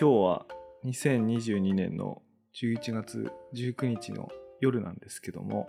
[0.00, 0.46] 今日は
[0.84, 2.22] 2022年の
[2.54, 4.28] 11月19日の
[4.60, 5.68] 夜なんですけども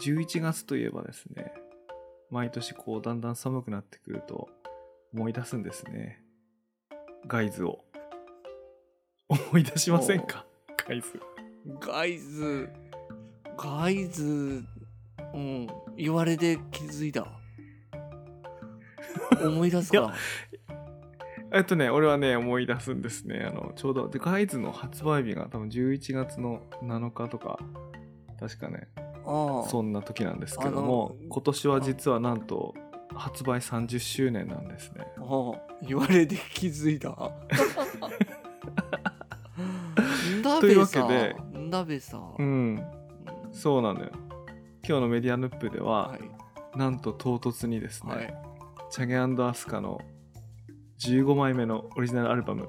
[0.00, 1.52] 11月といえばですね
[2.30, 4.48] 毎年こうだんだん寒くなってくると
[5.12, 6.22] 思い出すんですね。
[7.26, 7.80] ガイズを。
[9.28, 10.46] 思い出しませんか？
[10.86, 11.20] ガイズ。
[11.80, 12.70] ガイズ。
[13.58, 14.62] ガイズ。
[15.34, 15.66] うん。
[15.96, 17.26] 言われて気づいた。
[19.44, 20.14] 思い出すか
[21.52, 23.46] えっとね俺はね思い出すんですね。
[23.48, 27.58] あのちょうどでガイズの発売日が多分11月の7日とか
[28.38, 28.88] 確かね
[29.24, 32.74] そんな時なんですけども今年は実はなんと
[33.14, 35.06] 発売30周年なんですね。
[35.82, 37.10] 言われて気づいた。
[40.60, 42.20] というわけでんだべさ。
[42.38, 42.82] うん。
[43.52, 44.10] そうなのよ。
[44.86, 46.78] 今日のメディアヌップでは、はい。
[46.78, 48.34] なんと唐突にですね、はい。
[48.90, 50.00] チャゲアスカの
[51.00, 52.68] 15枚目のオリジナルアルバム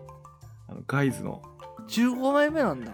[0.67, 1.41] あのガイズの。
[1.87, 2.93] 15枚目なんだ。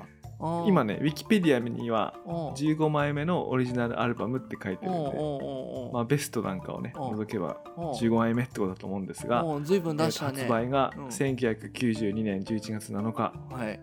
[0.67, 2.30] 今ねウィキペディアにはう。
[2.30, 7.13] ん15枚目のオリジナルアルバムって書いてるんで、まあ、ベストなんかをねう。
[7.13, 7.93] ん除けばおう。
[7.93, 10.39] 15枚目ってことだと思うんですが、おうずいぶん出したね。
[10.41, 11.05] 発売がうん。
[11.08, 13.80] 1992年11月7日、はい。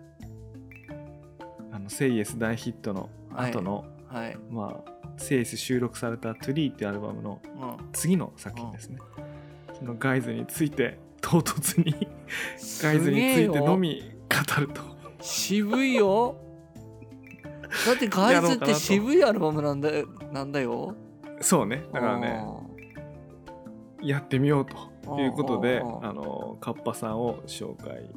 [1.71, 4.37] あのセイエス大ヒットの後の、はい。
[4.49, 7.89] まあセイエス収録された「トゥリーっていうアルバムのうん。
[7.93, 8.99] 次の作品ですね、
[9.73, 12.07] そのガイズについて唐突に
[12.83, 14.81] ガイズについてのみ語ると。
[15.21, 16.35] 渋いよ。
[17.87, 20.93] だってガイズって渋いアルバムなんだよなんだよ。
[21.41, 21.83] そうね。
[21.91, 22.45] だからね
[24.03, 24.65] やってみよう
[25.03, 28.07] ということであのカッパさんを紹介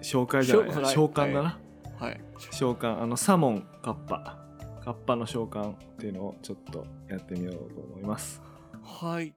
[0.00, 0.94] 紹介じゃない紹介。
[0.94, 1.58] 召喚だな、
[1.98, 2.20] はい。
[2.52, 4.38] 召喚あのサモンカッパ。
[4.84, 8.40] カッパの召喚っていうのをちょっとやってみようと思います。
[8.80, 9.34] はい。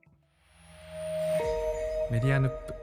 [2.11, 2.76] メディアヌップ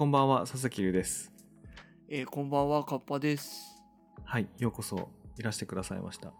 [0.00, 1.30] こんばんは佐々木優です。
[2.08, 3.76] えーこんばんはカッパです。
[4.24, 6.32] はいようこそいらしてくださいました。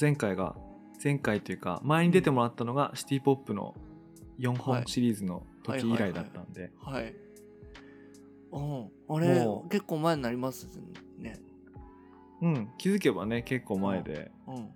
[0.00, 0.54] 前回が
[1.02, 3.74] 前回というか前に出てもらったのがシティポップの
[4.38, 6.70] 4本シリーズの時以来だったんで。
[6.80, 7.12] はい。
[8.52, 9.68] うんあれもう。
[9.68, 10.68] 結構前になります
[11.18, 11.40] ね。
[12.40, 14.30] うん気づけばね結構前で。
[14.46, 14.68] うん。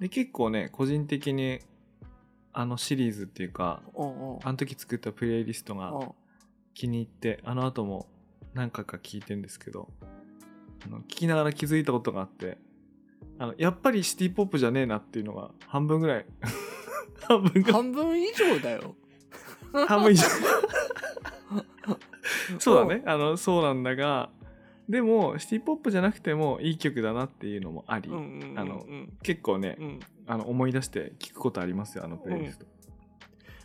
[0.00, 1.60] で結構ね個人的に
[2.54, 4.38] あのシリーズっていうかうんうん。
[4.42, 6.08] あの時作ったプレイリストがうん
[6.74, 8.06] 気に入ってあの後も
[8.52, 9.88] 何回か聞いてんですけど
[10.84, 12.58] あの聞きながら気づいたことがあって
[13.38, 16.26] あのやっぱりシティポップじゃねえなっていうのが半分ぐらい
[17.26, 17.72] 半分ぐらい。
[17.72, 18.94] 半分以上だよ。
[19.88, 20.24] 半分以上。
[22.58, 23.02] そうだね。
[23.06, 24.30] あのそうなんだが
[24.88, 28.58] でもシティポップじゃなくてもいい曲だなっていうのもあり、うんうんうんうん。
[28.58, 28.86] あの
[29.22, 30.00] 結構ね、うん。
[30.26, 32.66] あの思い出して聞くことありますよあのプレイリスト、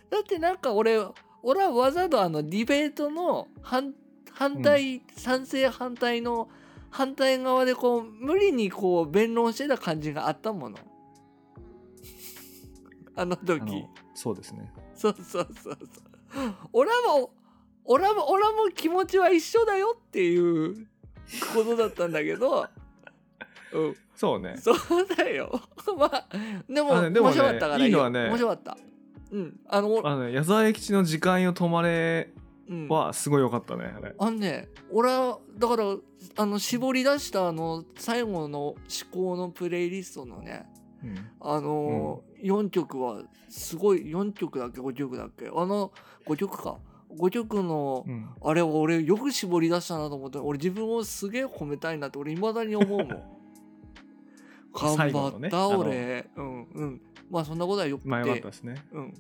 [0.10, 0.98] だってなんか俺
[1.44, 3.94] 俺はわざとあのディベートの反
[4.32, 6.50] 反対、賛成反対の
[6.90, 10.78] 反対側でこう無理にこう弁論してた感じがあったもの。
[13.16, 14.72] あのあ時のそうですね。
[14.96, 15.78] そうそうそうそう。
[16.72, 17.30] 俺はもう
[17.84, 20.88] 俺はもう俺はもう気持ちは一緒だよっていう
[21.54, 22.68] ことだったんだけど。
[23.74, 24.78] う んそうねそう
[25.16, 25.62] だよ。
[25.98, 26.28] まあ
[26.68, 28.78] でもあねでもね面白かったからいいのはね面白かった
[29.32, 29.60] うん。
[29.68, 32.32] あのあのね矢沢永吉の時間よ止まれ
[32.68, 32.88] うん。
[32.88, 34.14] はすごい良かったねあれ。
[34.18, 35.84] あのね俺はだから
[36.38, 38.78] あの絞り出したあの最後の思
[39.12, 40.66] 考のプレイリストのね
[41.04, 41.18] うん。
[41.42, 45.48] あのー4曲はすごい4曲だっけ？5曲だっけ？
[45.48, 45.92] あの
[46.26, 46.78] 5曲か。
[47.18, 48.30] 5曲のうん。
[48.44, 53.08] あれは俺よく絞り出したなと思って俺自分をすげえ褒めたいなって俺未だに思うもん。
[54.74, 58.10] 頑最後張った、俺うんうんまあそんなことはよくて。
[58.10, 58.76] まあったですね。
[58.92, 59.14] うん。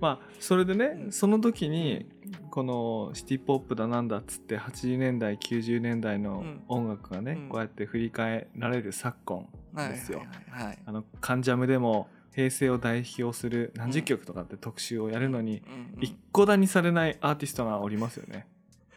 [0.00, 1.12] まあそれでね、うん。
[1.12, 2.06] その時に
[2.50, 6.62] このシティ・ポップだなんだっつって80年代90年代のうん。
[6.68, 7.48] 音楽がね、うん。
[7.48, 10.22] こうやって振り返られる昨今はいですよ
[10.86, 15.62] あの「関ジャム」でも平成を代表する何十曲とかって特集をやるのに、
[16.02, 18.46] 一個だにされないアーティストがおりますよね。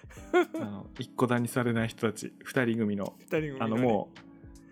[0.60, 3.13] あの一個だにされない人たち2人組の。
[3.19, 3.57] 二人組のね。
[3.62, 4.19] あのもう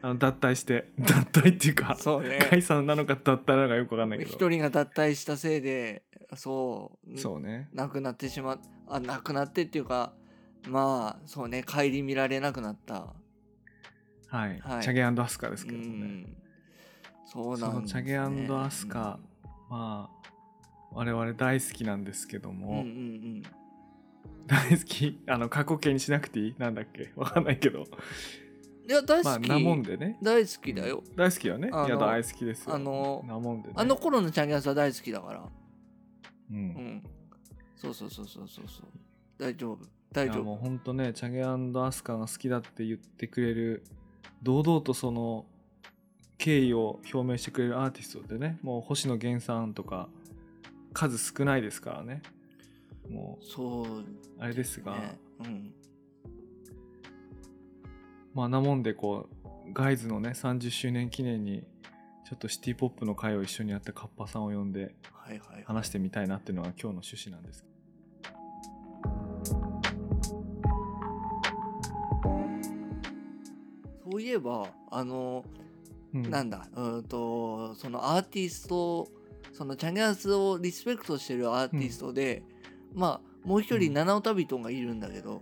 [0.01, 2.39] あの脱退して 脱退っていうかそうね。
[2.49, 4.31] 解散なのか脱退なのかよくわかんないけど。
[4.31, 6.03] 一人が脱退したせいで
[6.35, 7.69] そうそうね。
[7.73, 10.13] 亡くなってしまっあ亡くなってっていうか
[10.69, 13.13] まあそうね顧みられなくなった。
[14.29, 14.83] はい、はい。
[14.83, 16.37] チャゲアスカですうけどね、ん。
[17.25, 19.19] そうそなんです、ね、のチャゲアスカ、
[19.69, 20.17] まあ
[20.91, 22.89] 我々大好きなんですけども、うんうんう
[23.39, 23.43] ん。
[24.47, 25.21] 大好き？
[25.27, 26.55] あの過去形にしなくていい？
[26.57, 27.11] なんだっけ？
[27.15, 27.85] わかんないけど
[28.87, 30.17] いや大まあ好き、なもんでね。
[30.21, 31.03] 大好きだよ。
[31.15, 31.67] 大好きよね。
[31.67, 32.75] いや大好きですよ。
[32.75, 33.73] あのなもんでね。
[33.75, 35.39] あの頃のチャンギャスは大好きだから。
[35.39, 36.59] ううん。
[36.67, 37.03] ん
[37.75, 38.85] そうそうそうそうそうそう。
[39.37, 39.79] 大丈夫。
[40.13, 40.43] 大丈夫。
[40.43, 43.83] もうほんとねチャゲアスカが好きだって言ってくれる
[44.41, 45.45] 堂々とその
[46.37, 50.07] 敬意を表明してくれるアーティストでねもう星野源さんとか
[50.93, 52.21] 数少ないですからね。
[53.09, 54.05] もそうう
[54.39, 55.73] あれですが、ねうん
[58.37, 59.27] まあなもんでこ
[59.67, 61.63] うガイズのね30周年記念に
[62.23, 64.93] ちょっとシティポップの会を一緒にやったカッパさんを呼んで
[65.65, 67.65] 話してみたいなっていうのが今日の趣旨なんです。
[74.03, 75.43] そういえばあの
[76.13, 76.29] うん。
[76.29, 79.07] なんだうんとそのアーティスト
[79.51, 82.43] そのチャゲアスをリスペクトしてるアーティストで、
[82.93, 83.93] まあもう一人うん。
[83.95, 85.41] ナナオタビトンがいるんだけど、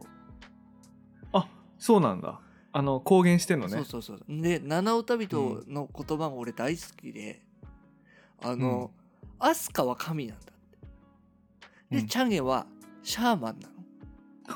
[1.33, 2.39] あそうなんだ
[2.77, 3.71] あの公言してんのね。
[3.71, 4.19] そうそうそう。
[4.27, 7.39] でナナオタビトンの言葉が俺大好きで、
[8.43, 8.91] あの、
[9.39, 10.45] アスカは神なんだっ
[11.89, 11.95] て。
[11.95, 12.07] で、うん。
[12.07, 12.67] チャゲは
[13.01, 13.69] シャーマンな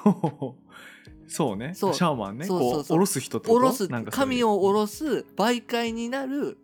[0.04, 0.56] の。
[1.30, 1.74] そうね。
[1.74, 1.94] そう。
[1.94, 2.45] シャーマンね。
[2.45, 2.74] そうそうそう。
[2.74, 3.60] こう下ろす人ってこと？
[3.62, 5.06] 下ろす神を下ろす
[5.38, 6.57] 媒介になる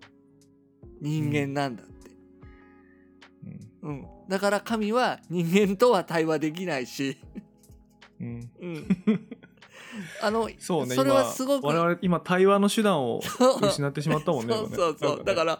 [1.00, 2.12] 人間なんだって、
[3.82, 3.92] うん。
[3.92, 4.08] うん。
[4.28, 7.16] だから神は人間とは対話できないし、
[8.20, 8.50] うん。
[8.60, 8.88] うん、
[10.22, 13.22] あのそうねそれはすごく今我々今対話の手段を
[13.62, 15.60] 失ってしまったもんねそうそうそう、だから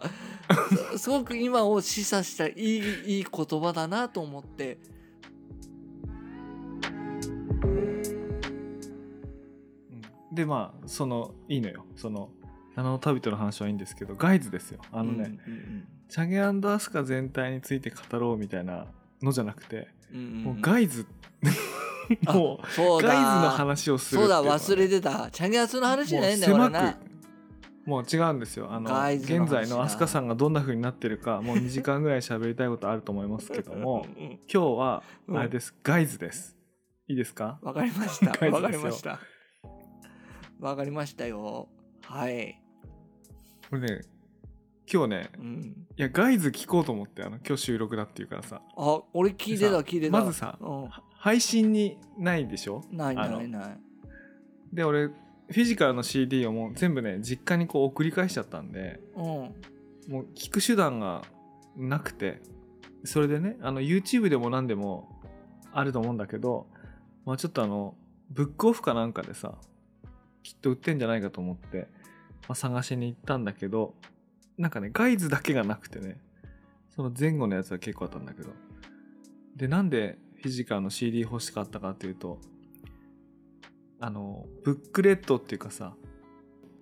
[0.92, 4.78] す すごく今を示唆したいいいい言葉だなと思って。
[10.32, 11.86] でまあそのいいのよ。
[11.96, 12.30] その
[12.74, 14.80] 七の旅人の話はいいんですけどガイズですよ。
[14.92, 18.86] あのね、うんうんチャゲアスカ全体について語ろうみたいな
[19.20, 20.42] のじゃなくて、うんうんうん。
[20.44, 21.04] もうガイズ
[21.42, 21.48] あ
[22.32, 23.08] もうそうだ。
[23.08, 25.30] ガイズの話をするそうだっていうのはね忘れてた。
[25.30, 26.92] チャゲアスの話じゃもうないんだよ俺狭な。
[26.94, 27.06] く
[27.86, 28.66] もう違うんですよ。
[28.70, 36.56] あのガイズの話だ現在の飛鳥さんがどんな風になってるか もう2時間ぐらい喋りたいことあると思いますけども今日はうんあれです、ガイズです。
[37.08, 38.32] いいですかわかりました。
[38.38, 38.56] ガイズですよ。
[38.56, 39.20] わかりました。
[40.58, 41.68] わかりましたよ。
[42.02, 42.60] はい。
[43.70, 44.15] これね
[44.92, 45.86] 今日ねうん。
[45.96, 50.18] いやガイズ聞こうと思ってあの今日収録だっていうからさあ、俺聞いてた聞いてた。
[50.20, 52.82] まずさう配信にないでしょ？
[52.92, 52.96] ん。
[52.96, 53.78] ないないない。
[54.72, 59.22] で俺フィジカルの CD をもう全部ね実家にこう送り返しちゃったんでうん。
[59.22, 61.22] もう聞く手段が
[61.76, 62.40] なくて
[63.04, 65.08] それでねあの YouTube でも何でも
[65.72, 66.66] あると思うんだけど、
[67.24, 67.94] まあ、ちょっとあの
[68.30, 69.54] ブックオフかなんかでさ
[70.42, 71.88] きっと売ってんじゃないかと思って、
[72.48, 73.94] まあ、探しに行ったんだけど
[74.58, 76.18] なんかねガイズだけがなくてね
[76.94, 78.50] その前後のやつは結構あったんだけど
[79.54, 82.38] でなんでフィジカルの CD 欲しかったかっていうと
[84.00, 85.94] あのブックレットっていうかさ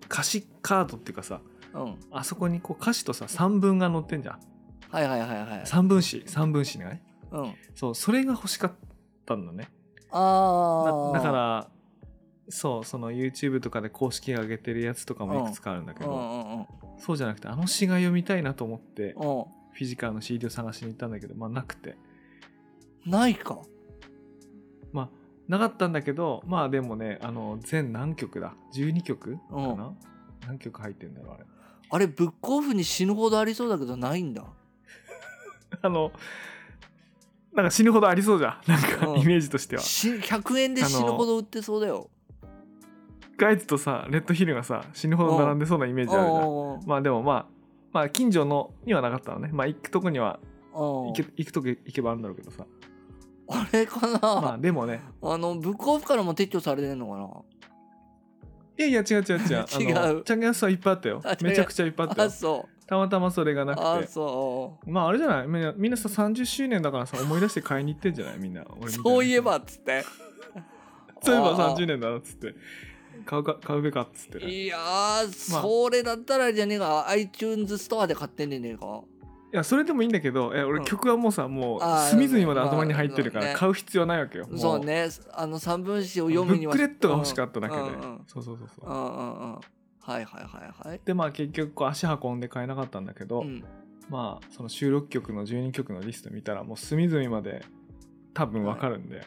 [0.05, 1.41] 歌詞カードっていうかさ
[1.73, 1.95] うん。
[2.11, 4.39] あそこにこう歌詞とさ三文が載ってんじゃん
[4.89, 5.61] はいはいはいはい。
[5.65, 7.53] 三分詞三分詞ねうん。
[7.75, 8.71] そうそれが欲しかっ
[9.25, 9.69] たんだね
[10.11, 11.13] ああ。
[11.13, 11.67] だだから
[12.49, 16.65] そうその YouTube とかで公式が上げてるやつとかもいくつかあるんだけど、うんうんうん。
[16.97, 23.11] そうじゃなくてあの詩が読みたいなと思ってうフィジカルの CD を探しに行ったんだけどまあなくてん。
[23.11, 23.59] ないか。
[24.91, 25.09] まあ
[25.47, 29.93] なかったんだけどまあでもねあの全何曲だ？12曲かうんな、
[30.47, 31.45] 何曲入ってんだろうあれ
[31.91, 34.43] あれ、ブックオフに死ぬほどありそうだけど、ないんだ。
[35.83, 36.11] あの
[37.53, 42.09] なんか死ぬほどありそうじゃんなんかうんイメージとしてはし100円で死ぬほど売ってそうだよ。
[43.37, 46.49] ガイズとさレッドヒルがさ死ぬほど並んでそうなイメージあるじゃん。
[46.49, 46.79] うん。
[46.85, 47.45] まあでもまあ
[47.91, 49.49] まあ近所のにはなかったのね。
[49.51, 50.39] まあ行くとこには
[50.73, 50.81] うん。
[51.07, 52.65] 行け行くとこ行けばあるんだろうけどさ。
[53.47, 55.01] あれかな、まあでもね。
[55.21, 57.27] あのブックオフからも撤去されてんのかな？
[58.77, 59.57] いやいや違う違う違う。
[60.17, 60.23] 違う。
[60.23, 61.21] チャンゲアスはいっぱいあったよ。
[61.41, 62.27] めちゃくちゃいっぱいあったよ。
[62.27, 65.47] あそたまたまそれがうなくあてそまああれじゃない？
[65.47, 68.39] みんなみんなさ30周年だからさ思い出して買いに行ってんじゃない？
[68.39, 68.63] みんな。
[68.87, 70.03] そういえばっつって。
[71.21, 71.75] そういえばあー。
[71.75, 72.53] 30年だなっつって
[73.25, 77.07] 買うか買うべかっつってねいいやー、それだったらじゃねえか。
[77.09, 79.03] iTunes ストアで買ってんねえか。
[79.51, 80.85] やそれでもいいんだけどえ俺うん。
[80.85, 84.47] 曲はもうさもうあー隅々まで頭に入ってるから買う必要はないわけよ。
[84.47, 85.07] もそうね。
[85.33, 88.89] あの三分詞を読むにはブックレットが欲しかっただけで、うんうんそうそうそうそう。
[88.89, 89.53] うんうんうん。
[89.53, 89.61] はい
[90.07, 90.41] はいは
[90.83, 91.01] いはい。
[91.03, 93.63] でまあ結局こう足運んで買えなかったんだけど、うん。
[94.09, 97.63] まあその収録曲の12曲のリスト見たらもう隅々まで
[98.33, 99.25] 多分わかるんで、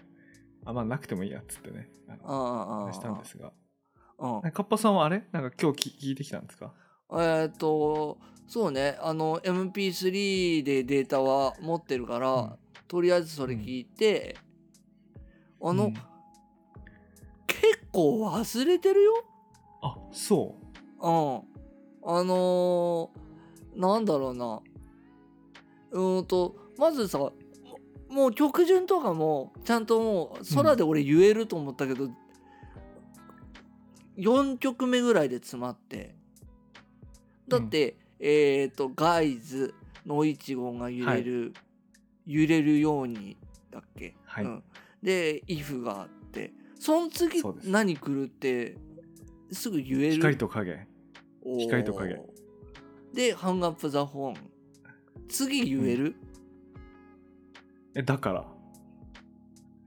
[0.64, 1.88] あまあなくてもいいやっつってね。
[2.24, 3.52] ああしたんですが
[4.18, 4.50] うん。
[4.50, 5.24] カッパさんはあれ？
[5.32, 6.72] なんか今日き聞いてきたんですか？
[7.12, 8.98] えーっとそうね。
[9.00, 12.50] あの MP3 でデータは持ってるから、うん。
[12.88, 14.36] とりあえずそれ聞いて、
[15.62, 15.94] あの、うん。
[17.46, 19.24] 結構忘れてるよ？
[19.82, 20.54] あそ
[21.00, 21.42] うん。
[22.10, 24.60] あのーなんだろうな。
[25.92, 27.18] うーんとまずさ
[28.08, 32.08] もう曲順とかもちゃんともう空で俺言えると思ったけど、
[34.18, 36.14] 4曲目ぐらいで詰まって。
[37.48, 41.54] だって、えっ、とガイズのいちごが揺れる、
[42.26, 43.36] 揺れるように
[43.70, 44.44] だっけ、はい。
[44.44, 44.62] うん、
[45.02, 46.52] で「if」があって。
[46.78, 48.76] その次何来るって
[49.50, 50.12] すぐ言える。
[50.14, 50.86] 光と影。
[51.42, 51.60] おー。
[51.60, 52.20] 光と影。
[53.14, 54.34] で「ハンガップ・ザ・フォン」
[55.28, 56.16] 次言える、
[57.94, 58.46] えだから。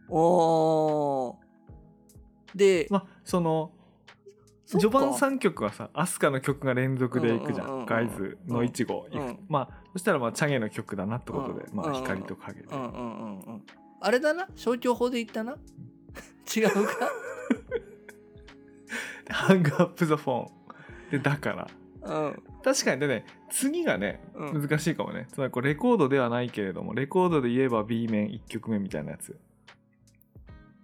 [0.09, 1.35] おー。
[2.55, 3.71] で、まあその
[4.79, 7.81] 序盤3曲はさアスカの曲が連続でいくじゃん,、うんうんうん。
[7.81, 7.85] うん。
[7.85, 9.39] ガイズのいちご、うん。
[9.49, 13.63] まあそしたらまあチャゲの曲だなってことで、まあ光と影で、うんうんうんうん。
[13.99, 14.47] あれだな？
[14.55, 15.53] 消去法で言ったな？
[16.55, 17.11] 違うか？
[19.29, 20.51] ハングアップ・ザ・フォン
[21.11, 21.67] でだから。
[22.03, 22.43] うん。
[22.63, 24.61] 確かにでね次がねうん。
[24.61, 29.37] 難しいかもね、つまりこうレコードではないけれどもレコードで言えば B 面1曲目みたいなやつ。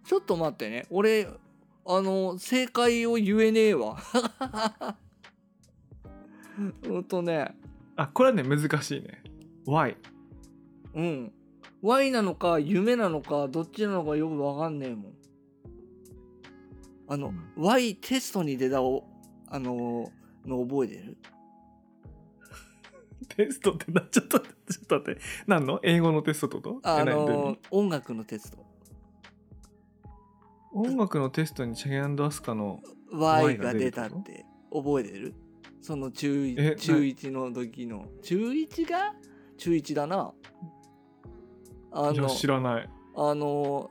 [0.06, 0.86] ちょっと待ってね。
[0.90, 1.28] 俺
[1.90, 3.98] あの正解を言えねえわ。
[6.84, 7.56] うんとね。
[7.96, 9.24] あこれはね難しいね。
[9.66, 9.96] Why?
[10.94, 11.32] うん。
[11.82, 15.14] Y なのか夢なのかどっちなのかよくわかんねえもん。
[17.08, 17.64] あの、うん。
[17.64, 19.06] Y テストに出たお
[19.48, 20.12] あの
[20.46, 21.18] の覚えてる？
[23.34, 25.22] テストってなちょっと待ってちょっと待って。
[25.48, 25.80] 何の？
[25.84, 26.90] 英語のテストってこと？
[26.90, 27.60] あの味？
[27.72, 28.67] 音楽のテスト
[30.78, 32.82] 音楽のテストにチャゲアスカの
[33.12, 35.34] Y が出たって覚えてる？
[35.82, 38.06] その中え1中1の時の。
[38.22, 39.16] 中1が？
[39.58, 40.32] 中1だな。
[41.92, 42.90] あの知らない。
[43.16, 43.90] あの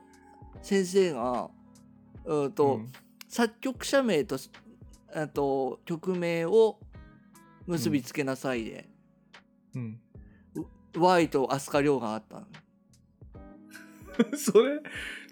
[0.61, 1.49] 先生が
[2.23, 2.91] うんと、うん。
[3.27, 4.37] 作曲者名と
[5.13, 6.79] あと曲名を
[7.65, 8.87] 結びつけなさいで、
[9.75, 9.99] うん、
[10.95, 12.47] Y と飛鳥亮があったの。
[14.37, 14.81] それ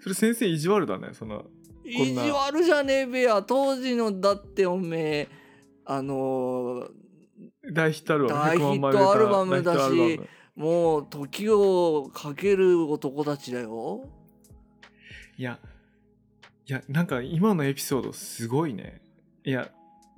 [0.06, 1.46] それ先生意地悪だねその
[1.84, 5.28] 意地悪じゃねえべや当時のだっておめえ。
[5.84, 6.88] あの
[7.72, 9.62] 大ヒットアルバム大ヒット100万枚売れたアルバム。
[9.62, 10.20] だし
[10.54, 14.08] もう時をかける男たちだよ。
[15.36, 15.58] いや
[16.68, 19.00] いやなんか今のエピソードすごいね。
[19.44, 19.72] いや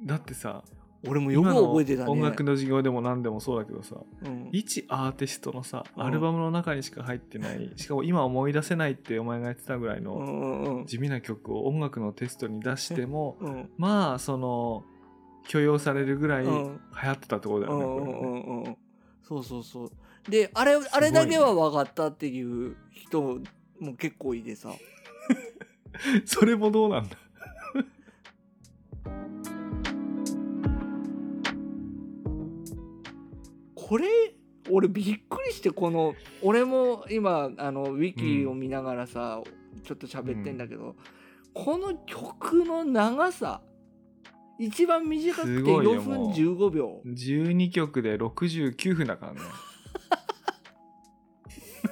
[0.04, 0.64] だってさ
[1.06, 2.10] 俺もよく覚えてたね。
[2.10, 4.48] 音楽の授業でも何でもそうだけどさうん。
[4.52, 6.02] 一アーティストのさうん。
[6.02, 13.70] アルバムの中にしか入ってないしかも今思い出せないってお前が言ってたぐらいうの地味な曲を音楽のテストに出してもうん。
[13.76, 14.84] まあその
[15.46, 16.80] 許容されるぐらい流うん。
[16.92, 18.76] 行ってたってことだよね
[19.22, 19.90] そうそうそう。
[20.28, 20.86] であれね。
[20.92, 23.40] あれだけは分かったっていう人
[23.78, 24.70] も結構いてさ。
[26.26, 27.16] それもどうなんだ？
[33.88, 34.06] これ
[34.70, 39.40] 俺びっくりしてこの俺も今あのウィキを見ながらさ、
[39.82, 40.94] ちょっと喋ってんだけど、
[41.54, 43.62] この曲の長さ
[44.58, 46.32] 一番短くてすごいよ4分もう。
[46.32, 47.00] 15秒。
[47.06, 49.40] 12曲で69分だからね。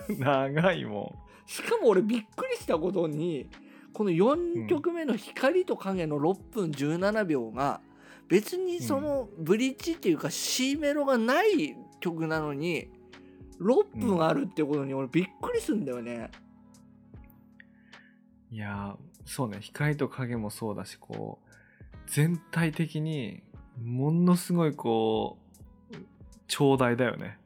[0.19, 3.49] 長いもしかも俺びっくりしたことに
[3.93, 7.81] この4曲目の「光と影」の6分17秒が
[8.29, 12.88] 別にそのブリッジっていうか C メロがない曲なのに
[13.61, 16.31] 6分あるってことに俺びっくりするんだよね。
[18.50, 19.59] んいやーそうね。
[19.61, 23.43] 光と影もそうだしこう全体的に
[23.83, 25.38] ものすごいこ
[25.93, 25.97] う
[26.49, 27.38] 長大だよね。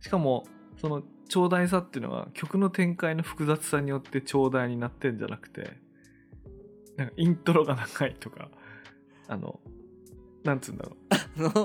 [0.00, 0.44] しかも
[0.80, 5.76] その長大さっていうのは曲の展開の複雑さによって長大になってんじゃなくて
[6.96, 8.48] なんかイントロが長いとか
[9.28, 9.60] あの
[10.44, 10.96] なんつうんだろ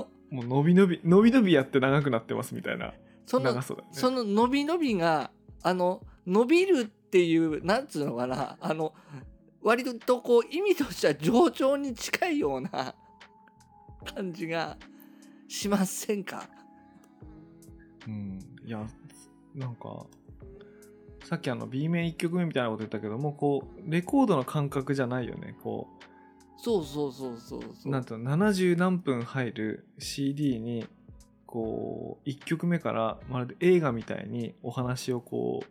[0.00, 2.92] う もう伸び伸び伸び伸びやって長くなってますみたいな。
[3.24, 3.90] その長さだよね。
[3.92, 5.30] その伸び伸びが
[5.62, 8.56] あの伸びるっていうなんつうのかな。
[8.60, 8.92] あの
[9.62, 12.94] 割とこう意味としては冗長に近いような
[14.14, 14.76] 感じが
[15.46, 16.48] しませんか？
[18.08, 18.84] うん、いや
[19.54, 20.04] なんか
[21.22, 25.56] さっきあの B 面1曲目みたいなこと言ったけどもこうレコードの感覚じゃないよね。
[25.62, 25.86] こ
[26.56, 27.70] そうそうそうそうそう。
[27.86, 30.86] うなんていうの70何分入る CD に
[31.46, 35.66] こう1曲目からまるで映画みたいにお話をこう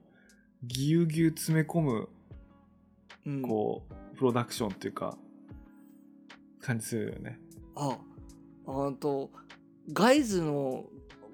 [0.63, 2.09] ぎゅうぎゅう詰め込む
[3.25, 3.41] うん。
[3.41, 5.17] こうプロダクションっていうか
[6.61, 7.39] 感じするよね。
[7.75, 7.97] あ
[8.67, 9.29] あと。
[9.91, 10.85] ガイズの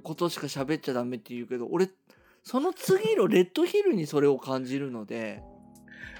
[0.01, 1.87] ことしか喋っちゃダメって言うけど俺
[2.43, 5.43] その次のレッドヒルにそれを感じるので。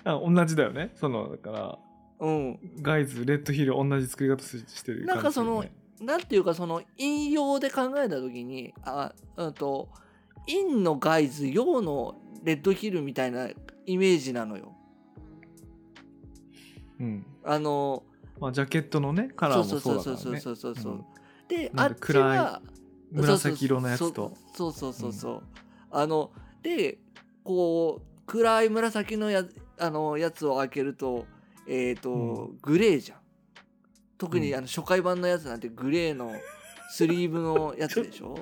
[0.03, 0.91] あ同じだよね。
[0.95, 1.79] そのだから
[2.19, 2.59] うん。
[2.81, 5.63] ガイズレッドヒル同じ作り方ししてるね、なんかその
[6.01, 9.89] なんていうかその引用で考えた時にあうんと
[10.47, 13.49] 陰のガイズ陽のレッドヒルみたいな
[13.85, 14.75] イメージなのよ。
[16.99, 17.25] うん。
[17.43, 18.03] あの
[18.39, 21.05] まあジャケットのねカラーそうもそうそうそうそうだからねそうそうそう、うん。
[21.47, 22.61] であっちは
[23.11, 24.33] 紫色のやつと。
[24.55, 25.43] そうそうそうそうそう、
[25.91, 26.99] あので
[27.43, 29.43] こう暗い紫のや
[29.79, 31.25] あのやつを開けると
[31.69, 33.19] えっ、と、うグレーじゃん。
[34.17, 34.57] 特にうん。
[34.57, 36.33] あの初回版のやつなんてグレーの
[36.89, 38.39] スリーブのやつでしょ？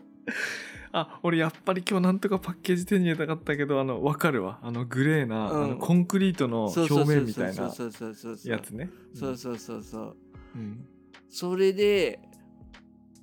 [0.93, 4.59] あ俺やっぱり今日なんとかパッケージ手に入れたかったけどあの分かるわ。
[4.63, 5.63] あのグレーな、うん。
[5.65, 8.89] あのコンクリートの表面みたいなやつね。
[9.13, 10.17] そうそうそうそう。
[10.55, 10.87] うん。
[11.29, 12.19] それで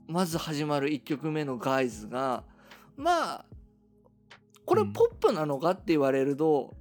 [0.07, 2.45] まず始まる1曲目の「ガイズが
[2.97, 3.47] まあ
[4.67, 4.93] これうん。
[4.93, 6.75] ポップなのかって言われると、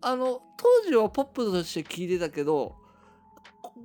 [0.00, 2.76] あの当時はポップとして聴いてたけど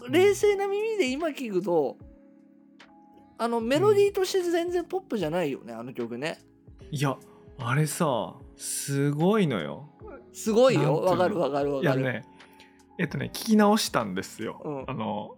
[0.10, 1.98] 冷静な耳で今聴くと
[3.38, 6.39] あのメロディーとして全然ポップじゃないよねあの曲ね。
[6.91, 7.17] いや
[7.58, 9.89] あれさすごいのよ。
[10.32, 11.01] すごいよ。
[11.01, 12.24] わかるわかるわかる、いやね
[12.98, 14.86] えっとね聞き直したんですよ、うん。
[14.88, 15.36] あの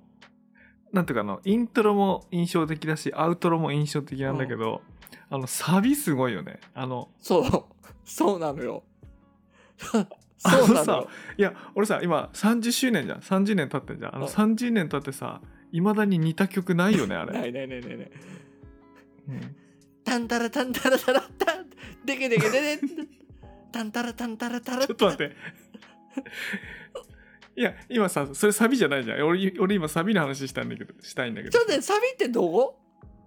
[0.91, 4.81] なんていうかあのイントロも印象的だしアウトロも印象的なんだけど、
[5.29, 6.59] あのサビすごいよね。
[6.73, 7.63] あのそう。
[8.05, 8.83] そうなのよ
[10.37, 10.83] そうな
[11.37, 13.19] いや俺さ今30周年じゃん。
[13.19, 14.15] 30年経ってんじゃん。
[14.15, 18.11] あのうん30年経ってさいまだに似た曲ないよねあれ、ないないないないない。
[19.29, 19.55] うん。
[20.03, 21.53] タンタラタンタラタラタ。
[21.53, 21.65] ン
[22.05, 22.79] デケデケデデ
[23.71, 25.35] タンタラタンタラタラちょっと待って。
[27.57, 29.21] いや今さそれサビじゃないじゃん。
[29.21, 31.51] 俺俺今サビの話したんだけどしたいんだけど。
[31.51, 32.79] ちょっとねサビってどこ？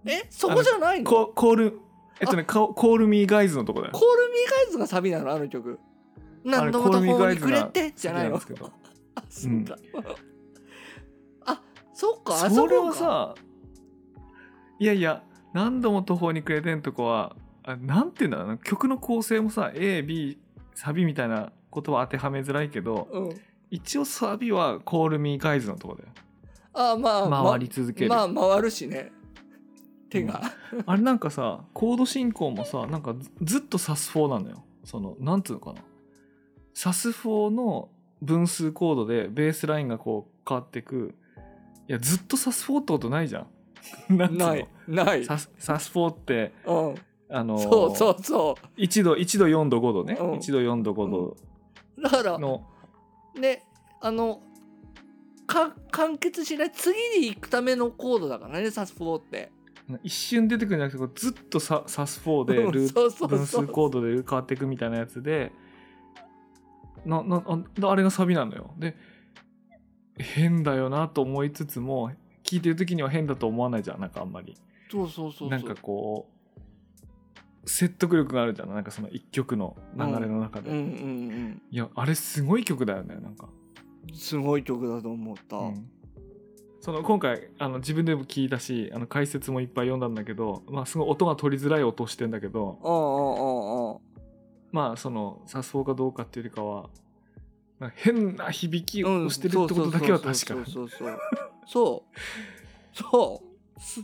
[0.05, 0.25] え？
[0.29, 1.09] そこじゃないの？
[1.09, 1.79] コココール
[2.21, 3.93] えっとねココールミーガイズのとこだよ。
[3.93, 4.01] ール
[4.31, 5.31] ミーガイズがサビなの？
[5.31, 5.79] あの曲
[6.49, 8.35] 何度も途方に暮れてじゃないの。
[8.35, 9.77] あそうか、
[11.45, 11.61] あ
[11.93, 13.35] そっかあそれはさ
[14.79, 20.37] いやいや何度も途方に暮れてんとこはあなんていうんだろうな曲の構成もさ AB
[20.75, 23.41] サビみたいなことは当てはめづらいけどうん。
[23.71, 26.09] 一応サビはコールミーガイズのとこだよ。
[26.73, 29.11] あまあ回り続ける、まあ回るしね。
[30.09, 30.41] 手が、
[30.87, 34.63] あれなんかさコード進行もさなんかずずっとサス4なのよ。
[34.83, 35.81] そのなんつうのかな
[36.81, 37.89] サス4の
[38.21, 41.13] 分数コードでベースラインがこう変わってく。
[41.89, 43.47] いやずっとサス4ってことないじゃん。
[44.37, 46.95] ないないサスサス4ってうん。
[47.31, 50.31] あのーそうそうそ1度1度4度5度ね、うん。
[50.35, 51.35] 1度4度5度
[51.97, 52.65] うだからの、
[53.37, 53.65] ね
[53.99, 54.41] あの
[55.47, 59.51] か完結しない次に行くためのコードだからねサス4って。
[60.01, 63.37] 一瞬出てくるんじゃなくてずっとササス4でうんルーそうそうそう。
[63.37, 65.51] 分数コードで変わっていくみたいなやつで
[67.05, 68.71] ななああれがサビなのよ。
[68.77, 68.95] で
[70.17, 72.11] 変だよなと思いつつも
[72.43, 74.55] 聞いてる時には変だと思わないじゃんなんかあんまり。
[74.91, 75.49] そうそうそうそう。
[75.49, 76.29] なんかこ
[77.65, 83.47] う説得力があるじゃんなんかその一曲の流れの中で、うんうんいやあれすごい曲だよねなんか。
[83.53, 83.59] うん
[84.13, 85.89] すごい曲だと思った、うん。
[86.79, 92.79] その今回あの自分でも聞いたしあの解説もいっぱい読んだんだけど、まあ、すごい音が取りづらい音してんだけど。
[92.81, 93.78] あああああ
[94.71, 96.89] まあそのさそうかどうかっていうよりかは
[97.95, 100.89] 変な響きをしてるってことだけは確かそうそう
[101.65, 103.43] そうそ
[103.77, 104.03] うす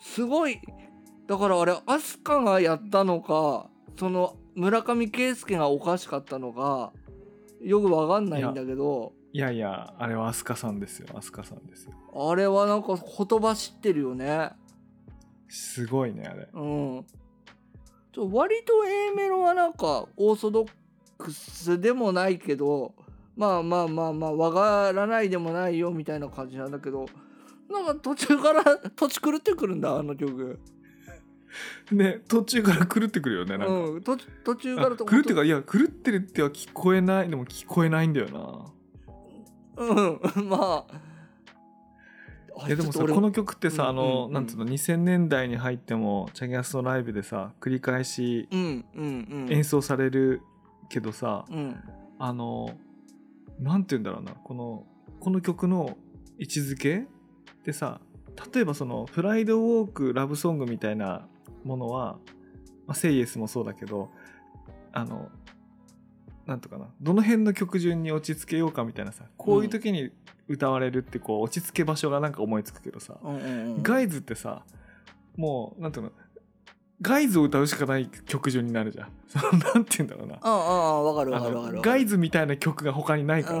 [0.00, 0.60] すごい。
[1.26, 6.92] だからあれ飛鳥がやったのかその村上圭介がおかしかったのか
[7.62, 9.12] よくわかんないんだけど。
[9.32, 11.06] いやいやあれは飛鳥さんですよ。
[11.14, 11.92] 飛鳥さんですよ。
[12.14, 14.50] あれはなんか言葉知ってるよね。
[15.48, 16.48] すごいねあれ。
[16.52, 17.06] うん
[18.18, 20.68] 割と A メロはなんかオーソドッ
[21.18, 22.94] クスでもないけど
[23.36, 27.06] まあまあまあまあわからないでもないよみたいな感じなんだけど
[27.70, 30.58] なんか途中から土地狂ってくるんだあの曲。
[31.90, 39.84] ね途中から狂ってくるよねなんか、うん途途中かあらと狂ってかいや狂ってるっては聞こえないでも聞こえないんだよな。
[39.84, 39.94] う
[40.44, 41.09] んまああ
[42.66, 44.32] いやでもさこの曲ってさ、うんあの、うん。
[44.32, 50.42] なんつうの2000年代に入ってもチャギアスのライブでさ繰り返し演奏される
[50.88, 51.76] けどさ、うん。
[52.18, 52.76] あの
[53.58, 54.84] なんて言うんだろうなこの
[55.20, 55.96] この曲の
[56.38, 58.00] 位置づけってさ
[58.54, 61.26] 例えばその「プライドウォークラブソング」みたいな
[61.64, 62.18] ものは
[62.86, 64.10] 「まあ、セイエス」もそうだけど
[64.92, 65.30] あの
[66.50, 66.88] なんとかな。
[67.00, 69.24] どの辺の曲順に落ち着けようかみたいなさ。
[69.36, 70.10] こういう時に
[70.48, 74.64] 歌われるってこう落ち着け場所がなんか思いつくけどさ、うんうんうんガイズってさ
[75.36, 76.12] もうなんていうの
[77.00, 79.12] ガイズを歌うしかない曲順になるじゃん。
[79.28, 80.34] そ のなんて言うんだろうな。
[80.34, 80.54] あああ
[80.96, 81.76] あわかるあわかるわかる。
[81.76, 83.58] のガイズみたいな曲が他にないから、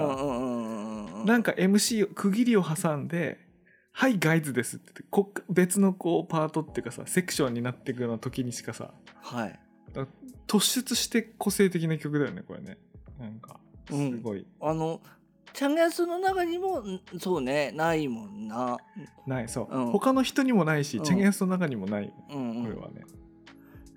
[1.24, 3.38] なんか MC を区切りを挟んで
[3.92, 5.04] 「はいガイズです」って。
[5.48, 9.60] 別のこうパートっていうかさセクションになっていくような時にしかさはい
[10.46, 12.78] 突出して個性的な曲だよねこれね。
[13.18, 15.00] なんかすごい、あの
[15.52, 18.78] チャンヤスの中にもんそうねないもんな。
[19.26, 19.90] ないそう、うん。
[19.92, 21.04] 他の人にもないし、うん。
[21.04, 22.64] チャゲヤスの中にもないうんうん。
[22.64, 23.02] これはね、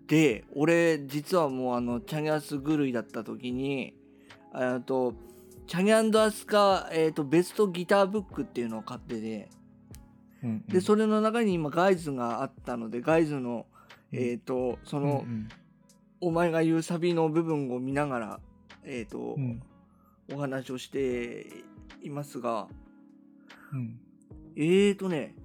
[0.07, 3.95] で俺実はもうあのチャギャス狂いだった時に
[4.55, 5.13] えっと
[5.67, 9.49] チャギャンドアスカ、えー、とベストギターブックっていうのを買ってて
[10.43, 10.65] うんうん。
[10.67, 13.65] でそれの中に今ガイズがあったのでガイズの
[14.11, 15.49] えっ、とその、うんうん
[16.23, 18.39] お前が言うサビの部分を見ながら
[18.85, 19.61] えっ、と、うん。
[20.33, 21.47] お話をして
[22.01, 22.67] いますが
[23.73, 23.99] うん。
[24.55, 25.35] えーとね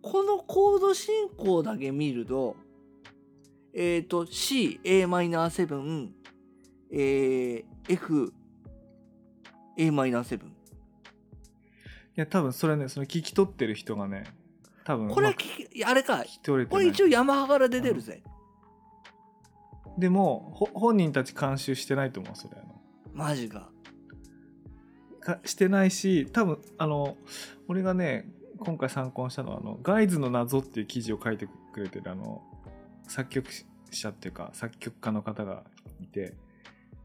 [0.00, 2.56] このコード進行だけ見ると
[3.74, 6.08] えーと CAm7
[6.90, 8.32] えー、F
[9.76, 10.40] Am7 い
[12.16, 14.24] や多分それねその聞き取ってる人がね
[14.84, 16.24] 多分これ聞きあれか
[16.68, 18.22] これ一応ヤマハから出てるぜ、
[19.98, 22.80] でもほ本人たち監修してないと思うそれあの
[23.12, 23.68] マジか。
[25.20, 27.16] かしてないし多分あの
[27.66, 28.30] 俺がね
[28.60, 32.42] 今回参考にしたのはあの「ガイズの謎」っていう記事を書いてくれてるあの
[33.08, 33.48] 作曲
[33.90, 35.64] 者っていうか作曲家の方が
[36.00, 36.34] いて。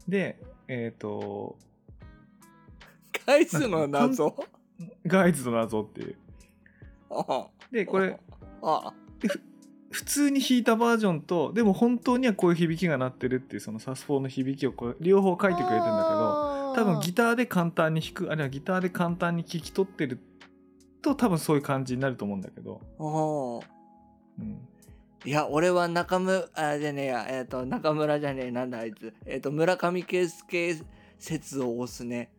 [0.06, 1.56] でえっ、と
[3.26, 4.36] ガイズの謎
[5.06, 6.16] 「ガイズの謎」っていう。
[7.10, 8.20] あでこれ
[8.62, 8.92] あ
[9.94, 20.18] 普通に弾いたバージョンとでも本当にはこういう響きが鳴ってるっていうそのサスフォーの響きをこう両方書いてくれてるんだけど多分ギターで簡単に弾くあるいはギターで簡単に聞き取ってる
[21.00, 23.64] と多分そういう感じになると思うんだけど、あ
[24.40, 24.68] うん、
[25.24, 29.14] いや俺は中村あじゃねえやえっ、と中村じゃねえなんだあいつ。
[29.26, 30.76] えっ、と村上圭介
[31.20, 32.30] 説を押すね。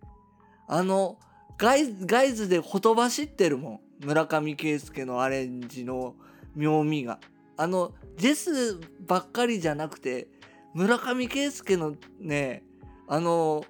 [0.67, 1.17] あの
[1.57, 4.05] ガイガイズでほとばしってるもん。
[4.05, 6.15] 村上圭介のアレンジの
[6.53, 7.19] 妙味が
[7.57, 10.27] あのジェスばっかりじゃなくて
[10.73, 12.63] 村上圭介のね
[13.07, 13.63] あの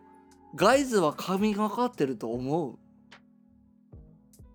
[0.55, 2.77] ガイズは神がかってると思う。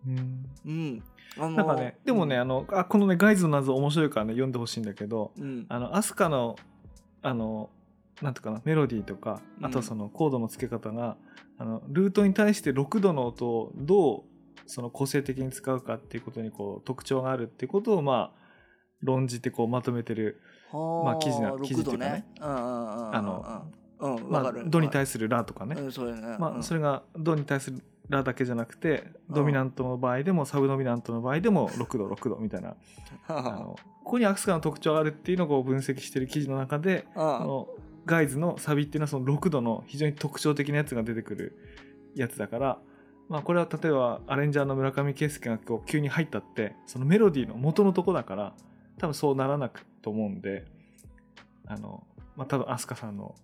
[0.09, 0.47] うん。
[0.64, 1.03] うん。
[1.38, 5.66] あのなんかねでもねあのあこのね「ガイズの謎」面白いからね読んでほしいんだけどうん。
[5.69, 6.57] あのアスカの
[7.23, 7.71] あの
[8.23, 9.66] なんていうかなメロディーとかうん。
[9.66, 11.16] あとそのコードの付け方が、
[11.59, 14.23] あのルートに対して6度の音をどう
[14.66, 18.39] その個性的に使うかっていうことにこう特徴があるっていうことをまあ
[19.03, 20.41] 論じてこうまとめてる、
[20.73, 22.25] まあ記事な6記事っていうかね。
[22.41, 23.65] あの、
[23.99, 29.35] うん、わまあドに対するラとかね、うん、それ、れがドに対するラだけじゃなくてうん。
[29.37, 32.77] ドミナントの場合でもサブドミナントの場合でも6度6度みたいな。
[33.29, 37.37] あのここにアクスカの特徴があるっていうのを分析してる記事の中でうん。
[37.37, 37.69] あの
[38.07, 41.57] ガイズのサビっていうのはその6度の非常に特徴的なやつが出てくる
[42.15, 42.79] やつだから、
[43.29, 48.55] まあ、これは例えばアレンジャーの村上圭介がこう急に入ったってそのメロディーの元のとこだから
[49.01, 50.67] 多分そうならなくと思うんで
[51.67, 52.05] あの、
[52.37, 53.35] まあ、多分飛鳥さんの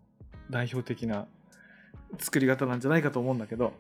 [0.51, 1.27] 代表的な
[2.19, 3.73] 作り方なんじゃないかと思うんだけど、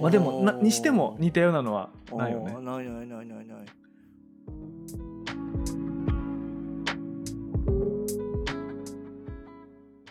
[0.00, 2.52] まあ、でもなにしても似たようなのはないよね。
[2.54, 3.46] ないないないないない。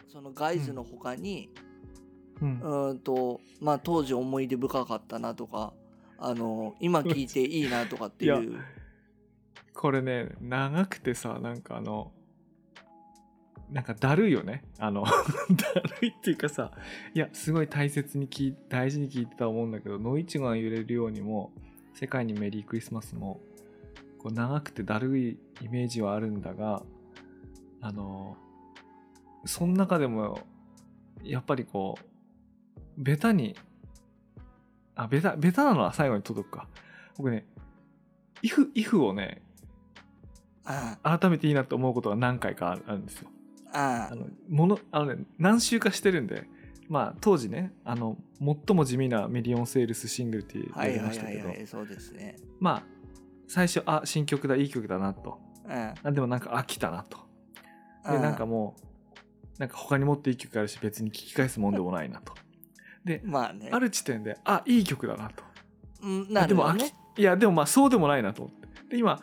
[0.07, 1.49] そのガイズの他に、
[2.41, 5.73] うんうーんとまあ当時思い出深かったなとか
[6.17, 8.59] あの今聞いていいなとかっていいう
[9.79, 12.11] これね長くてさなんかあの
[13.71, 14.65] なんかだるいよね。
[14.77, 15.11] あの だ
[16.01, 16.73] るいっていうかさ
[17.13, 21.53] いやすごい大切に聞い大事に聞いてたと思うんだけど「野いちごが揺れるようにも
[21.95, 23.39] 「世界にメリークリスマスも」
[24.19, 26.83] こう長くてだるいイメージはあるんだが
[27.79, 28.35] あの
[29.45, 30.41] その中でも
[31.23, 33.55] やっぱりこうベタに
[34.95, 36.67] あベタベタなのは最後に届くか。
[37.15, 37.45] 僕ね
[38.43, 39.41] 「イフ」イフをね
[41.03, 43.29] 改めていいなと思うことが何回かあるんですよ。
[43.73, 44.15] ああ。
[44.15, 46.47] のものあの、ね、何周かしてるんで、
[46.87, 52.37] まあ、当時ねあの最も地味なミリオンセールスシングルって言われましたけどはいはいそうですね。
[52.59, 52.83] まあ
[53.47, 55.39] 最初あ新曲だいい曲だなと。
[55.65, 55.93] うん。
[56.03, 57.17] あでもなんか飽きたなと。
[58.05, 62.33] でなんかもうなんか他にもっといい曲あるし別に聴き返すもんでもないなと。
[63.03, 63.69] でまあね。
[63.71, 65.43] ある地点であいい曲だなと。
[66.01, 68.43] うんなあでも飽きいやでもまあそうでもないなと。
[68.43, 69.19] 思ってで今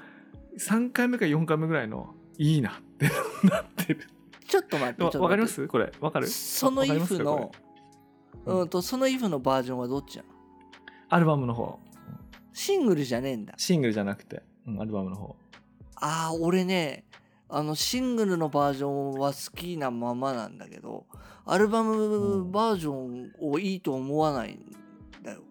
[0.58, 3.08] 3回目か4回目ぐらいのいいなって
[3.48, 4.08] なってる。
[4.46, 5.18] ちょっと待ってちょっと待って。
[5.18, 5.68] わわかります？
[5.68, 5.92] これ。
[6.00, 6.26] わかる？
[6.28, 7.24] そのわかり if ますか？
[7.24, 7.52] の
[8.46, 8.68] うん。
[8.68, 10.28] とその if のバージョンはどっちなの？
[11.08, 11.78] アルバムの方。
[12.52, 13.54] シングルじゃねえんだ。
[13.56, 15.36] シングルじゃなくて、うん、アルバムの方。
[15.96, 17.04] ああ俺ね
[17.48, 21.06] あのシングルのバージョンは好きなままなんだけど
[21.44, 24.60] アルバムバージョンをいいと思わないん
[25.22, 25.42] だよ。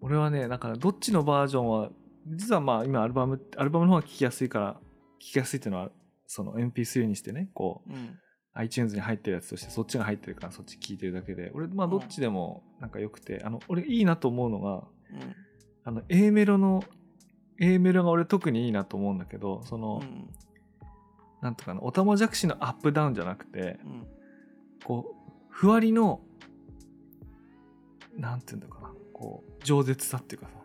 [0.00, 1.90] 俺はねだからどっちのバージョンは
[2.26, 4.74] 実はまあ今アルバムアルバムの方が聴きやすいから
[5.20, 5.90] 聞きやすいっていうのは
[6.26, 8.18] その MP3 にしてねこううん。
[8.56, 15.34] iTunes に入ってるやつとしてそっちが入ってるからそっち聞いてるだけで俺まあどっちでもなんか良くて、あの俺いいなと思うのがうん。
[15.82, 16.84] あの A メロの
[17.60, 20.28] A メロが俺特にいいなと思うんだけどその、うん
[21.42, 24.06] なんとかなオタマジャクシのアップダウンじゃなくてうん。
[24.84, 26.20] こうふわりの
[28.16, 30.63] なんていうんだかなこう饒舌さっていうかさ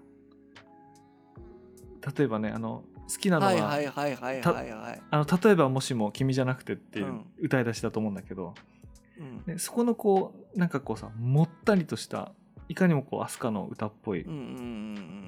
[2.18, 3.78] 例えばねあの好きなのが、は
[5.44, 7.26] 例えばもしも君じゃなくてっていううん。
[7.40, 8.54] 歌い出しだと思うんだけど、
[9.18, 9.54] うん。
[9.54, 12.32] ね、そこのこうなんかこうさもったりとした
[12.68, 14.26] いかにもこう飛鳥の歌っぽい、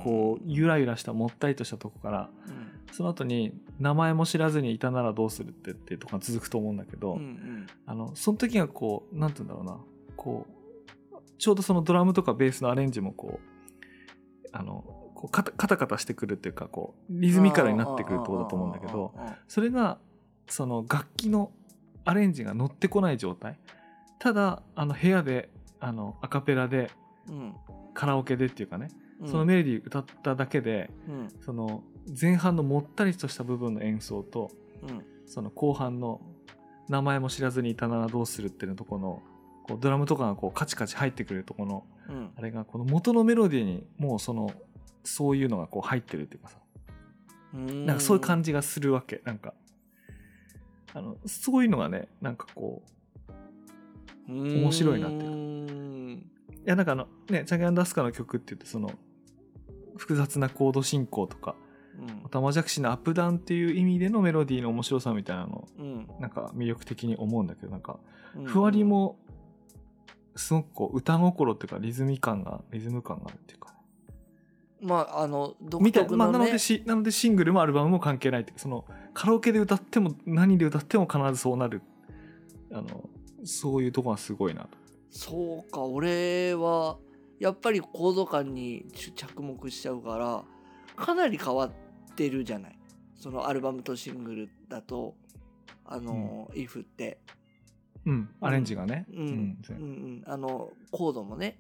[0.04, 2.72] こうゆらゆらしたもったりとしたとこからうん。
[2.94, 7.68] その後に名前も知らずにいたならどうするってっていうとこが続くと思うんだけど、うんうん。
[7.88, 9.80] あのその時がこうなんて言うんだろうな
[10.16, 19.14] こうちょうどそのドラムとかベースのアレンジもこうあのこうカタカタカタしてくるっていうかこうリズミカルになってくるってことだと思うんだけど
[19.48, 20.00] それが
[20.48, 21.52] その楽器の
[22.06, 23.60] アレンジが乗ってこない状態
[24.18, 26.90] ただあの部屋であのアカペラで
[27.30, 27.54] うん
[27.94, 28.88] カラオケでっていうかね、
[29.22, 31.84] うんそのメロディー歌っただけでうんその
[32.20, 34.50] 前半のもったりとした部分の演奏と
[34.82, 36.20] うんその後半の
[36.90, 39.22] 名前も知らずにいたならどうするっていうとこの
[39.68, 44.52] こうドラムとかがこうカチカチ入ってくるとこのうんあれがこの元のメロディーにもうその
[45.04, 46.58] そういうのがこう入ってるっていうかさ。
[47.54, 47.86] うん。
[47.86, 49.22] なんかそういう感じがするわけ。
[49.26, 49.54] なんか。
[50.94, 52.82] あのそういうのがねなんかこ
[54.28, 56.24] う面白いなっていうい
[56.66, 58.92] やなんかあのねチャゲアンダスカの曲って言ってその
[59.98, 61.56] 複雑なコード進行とか
[62.00, 62.26] うん。
[62.26, 66.08] オタマジャクシのアップダウンっていう意味でのメロディーの面白さみたいなのうん。
[66.20, 68.00] なんか魅力的に思うんだけどなんか
[68.36, 68.46] うん。
[68.46, 69.18] ふわりも
[70.36, 73.60] すごくこう歌心っていうかリズミ感がリズム感があるっていう
[74.82, 81.82] まああの独みたいまあ、なのでしなのでシングルもアルバムも関係ないそのカラオケで歌っても何で歌っても必ずそうなる。
[82.74, 83.10] あの
[83.44, 84.70] そういうとこがすごいなと。
[85.10, 86.98] そうか俺は
[87.40, 90.44] やっぱりコード感に着目しちゃうから
[90.96, 91.72] かなり変わっ
[92.16, 92.80] てるじゃない。
[93.16, 95.16] そのアルバムとシングルだと
[95.86, 97.20] あの「if」って。
[98.06, 99.06] うんアレンジがね。
[99.14, 101.60] うん、うんうんあのコードもね。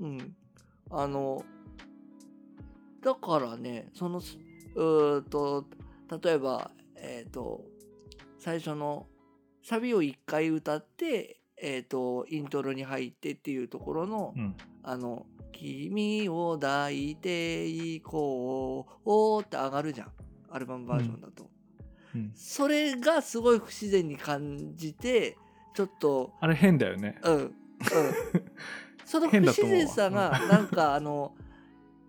[0.00, 0.36] うん
[0.92, 1.42] あの
[3.02, 4.38] だからねそのす
[4.74, 5.64] うーと
[6.22, 7.64] 例えばえっ、と
[8.38, 9.06] 最初の
[9.62, 14.56] サビを一回歌ってえっ、とイントロに入ってっていうところの、うん。
[14.84, 20.12] あの「君を抱いていこう」って上がるじゃん。
[20.50, 21.48] アルバムバージョンだと。
[22.14, 22.32] うん。
[22.34, 25.36] それがすごい不自然に感じて
[25.74, 27.18] ちょっとあれ変だよね。
[27.22, 27.34] うん。
[27.36, 27.54] うん
[29.12, 31.34] その不自然さがなんかあの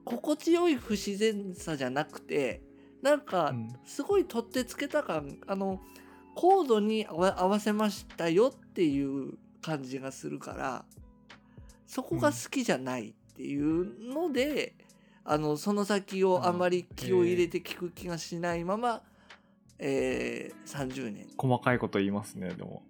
[0.06, 2.62] 心地よい不自然さじゃなくて
[3.02, 3.76] なんかうん。
[3.84, 5.82] すごい取ってつけた感あの
[6.34, 10.86] コードに合わせましたよっていう感じがするから
[11.86, 14.74] そこが好きじゃないっていうので、
[15.26, 19.04] あのその先をあまり気を入れて聞く気がしないまま、
[19.78, 21.28] えー30年。
[21.38, 22.82] 細かいこと言いますねでも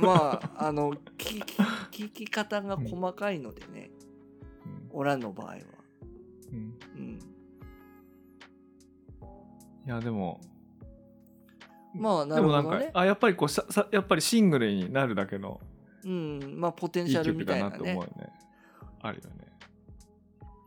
[0.00, 1.44] まああの聞
[1.90, 3.90] き聞き方が細かいのでね、
[4.92, 4.98] うん。
[4.98, 5.54] オラの場合は。
[6.52, 6.74] うん。
[6.96, 7.18] うん、
[9.86, 10.40] いやでも。
[11.94, 12.90] まあなでもなんかるほどね。
[12.94, 15.60] あやっぱりこうささやっぱりシングルになるだけの
[16.04, 17.78] うん、まあポテンいいシャルみたいなね。
[17.78, 18.32] と思うよね。
[19.00, 19.44] あるよね。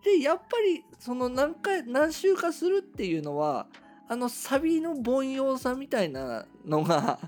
[0.04, 3.68] でやっぱりその何回何周かするっていうのは
[4.08, 7.20] あのサビの凡庸さみたいなのが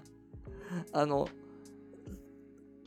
[0.91, 1.27] あの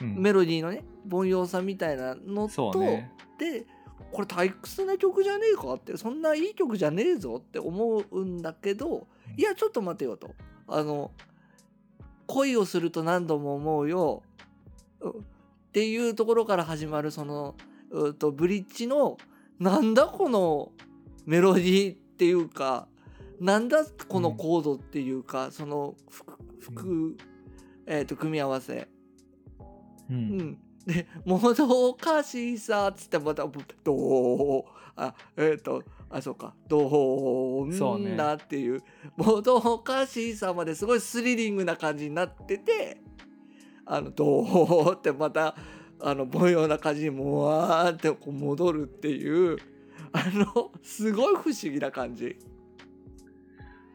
[0.01, 0.17] うん。
[0.21, 3.13] メロディーのね凡庸さみたいなのと、ね。
[3.39, 3.67] で
[4.11, 9.41] これ退屈な曲じゃねえかってそんないい曲じゃねえぞって思うんだけどうん。
[9.41, 10.35] いやちょっと待てよと。
[10.67, 11.11] あの
[12.27, 14.23] 恋をすると何度も思うよ。
[15.01, 15.13] うっ
[15.73, 17.55] ていうところから始まるその
[17.91, 19.17] うーとブリッジの
[19.59, 20.71] なんだこの
[21.25, 22.87] メロディーっていうか
[23.43, 27.17] なんだこのコードっていうか、その複複、
[27.87, 28.89] えー、と組み合わせ。
[30.11, 30.39] ううん。
[30.39, 33.47] ん、 で「もどかしさ」っつってまた
[33.85, 34.65] 「どう
[34.97, 38.83] あえっ、とあそうか「どそうんねだ」っていう
[39.17, 43.01] 「もどかしさ」まですごいスリリングな感じになってて
[43.87, 44.43] 「あのど
[44.91, 45.57] う?」ってまた
[46.01, 49.57] あの凡庸な感じにもわーってこう戻るっていう
[50.13, 52.37] あのすごい不思議な感じ。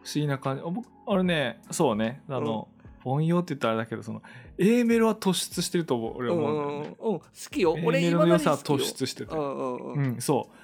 [0.04, 0.64] 不思議な感じ。
[0.66, 2.24] あ僕あれねそうね。
[2.30, 2.70] あの、
[3.08, 4.22] 凡庸って言ったらあれだけどその
[4.58, 7.20] A メロは突出してると俺うんは思うんだよね、うんうん。
[7.20, 7.76] 好きよ。
[7.78, 9.34] A 俺メロの良さは突出してて。
[9.34, 10.56] うんうんううんん、そう。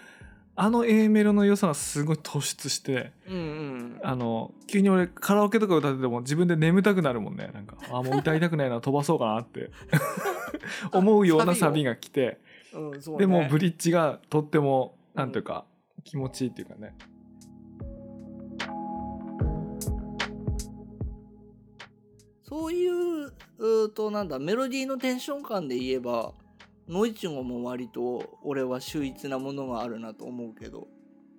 [0.56, 3.99] あの A メロの良さがすごい突出してうんうん。
[4.03, 7.49] あの急に俺カラオケとか歌ってても自分で眠たくなるもんね。
[7.53, 9.71] なんかあもう歌いたくないな飛ばそうかなって。
[10.91, 12.39] 思うようなサビが来て。
[12.73, 13.19] うんそうね。
[13.19, 15.65] でもブリッジがとってもなんていうか
[16.03, 16.95] 気持ちいいっていうかね
[22.53, 26.33] そういううとなんだメロディーのテンション感で言えば
[26.87, 30.87] ノイチゴも割と俺は秀逸なものがあるなと思うけど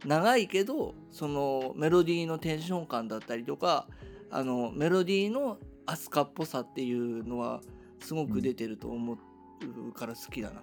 [0.04, 3.86] 長いけどそのメロディーのテンション感だったりとか
[4.28, 7.60] あのメロディーのアスカっぽさっていうのは
[8.00, 9.16] すごく出てると思
[9.62, 10.62] うから好きだな。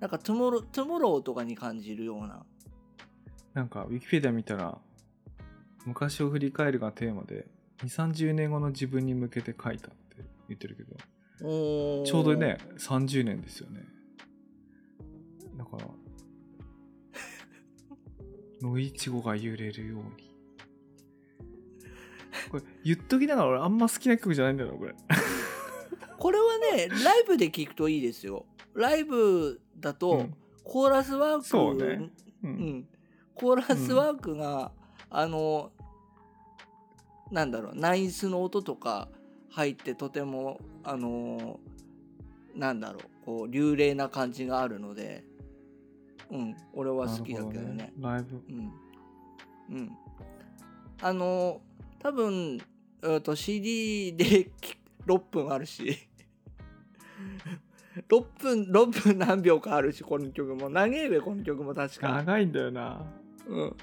[0.00, 2.44] なんか tomorrow tomorrow とかに感じるような。
[3.54, 4.76] なんかウィキペディア見たら
[5.86, 7.46] 昔を振り返るがテーマで
[7.82, 9.96] 2 3 0年後の自分に向けて書いたって
[10.48, 10.96] 言ってるけど
[11.40, 13.80] ちょうどね30年ですよね。
[15.56, 15.86] だから
[18.68, 20.32] 野いちごが揺れるように。
[22.50, 24.94] これ言っときながら俺あんま好きな曲じゃないんだよなこれ。
[26.18, 28.46] これはねライブで聴くといいですよ。
[28.74, 30.36] ライブだと、うん。
[30.62, 32.10] コーラスワークそうね。
[32.44, 32.88] ううんん、
[33.34, 34.72] コーラスワークが、
[35.10, 35.72] あの
[37.32, 39.08] なんだろうナインスの音とか
[39.50, 41.58] 入ってとてもあの
[42.54, 45.24] なんだろうこう流麗な感じがあるので
[46.30, 47.92] うん俺は好きだけどね。
[47.98, 49.78] なるほライブうん。
[49.78, 49.90] うん。
[51.00, 51.60] あの
[51.98, 52.60] 多分、
[53.02, 55.98] えー、と CD でき6分あるし。
[58.08, 60.70] 6分6分何秒かあるしこの曲も。
[60.70, 63.04] 長えべこの曲も確か、長いんだよな。
[63.46, 63.76] うん、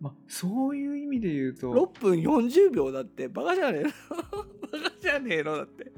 [0.00, 3.90] まあそういう意味で言うと6分40秒だってバカじゃねえの？
[4.82, 5.56] バカじゃねえの？
[5.56, 5.92] だって。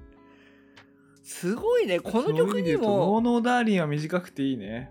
[1.22, 2.00] すごいね。
[2.00, 4.90] この曲に意味で言うと no も no darling は短くていいね。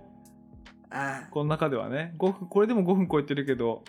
[0.89, 2.15] あこの中ではね。
[2.17, 3.83] 5分これでも5分超えてるけど。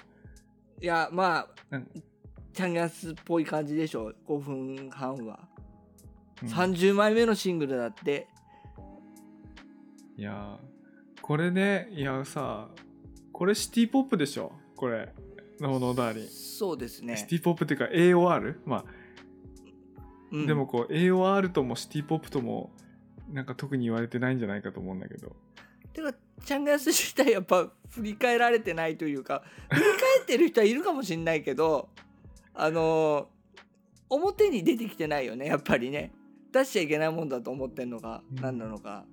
[0.80, 1.88] いやまあうん。
[2.52, 5.48] チャゲアスっぽい感じでしょ5分半は、
[6.42, 6.48] うん。
[6.48, 8.26] 30枚目のシングルだって。
[10.16, 12.68] いやーこれねいやさ
[13.32, 15.12] これシティポップでしょこれ。
[15.60, 18.84] no no darling、そうですねシティポップっていうか AOR まあ、
[20.32, 22.70] うんでもこう AOR ともシティポップとも
[23.30, 25.36] なんか特に言われてないんじゃないかと思うんだけど
[25.92, 26.14] てか
[26.44, 31.90] チャンガス自体やっぱ振り返られてないというか振り返ってる人はいるかもしんないけど
[32.54, 33.28] あの
[34.08, 36.12] 表に出てきてないよねやっぱりね
[36.52, 39.04] 出しちゃいけないもんだと思ってんのか、うん何なのか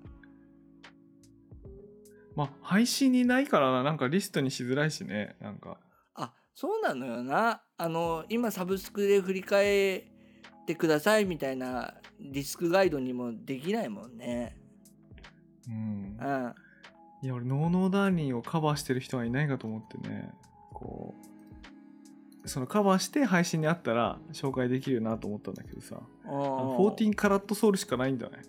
[2.37, 3.81] まあ配信にないからな。
[3.81, 5.35] なんかリストにしづらいしね。
[5.41, 5.79] なんか。
[6.13, 7.63] あそうなのよな。
[7.77, 14.55] あの今サブスクで振り返ってくださいみたいなリスクガイドにもできないもんね。
[15.67, 16.17] うん。
[16.21, 16.55] うん。
[17.23, 20.31] いや俺ノーノーダーリンをカバーしてる人がいないかと思ってね。
[20.75, 21.15] こ
[22.43, 25.99] うそのカバーして配信にあったら紹介できるなと思ったんだけどさ。
[26.23, 28.43] あの14カラットソウルしかないんだね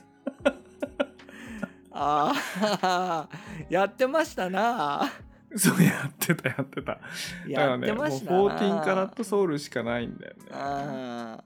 [1.92, 2.32] あ
[2.82, 3.28] あ
[3.68, 5.10] やってましたな。
[5.54, 6.92] そうやってたやってた。
[6.92, 7.00] だか
[7.46, 10.42] やらねもうってましたな14カラットソウルしかないんだよね。
[10.52, 11.44] あ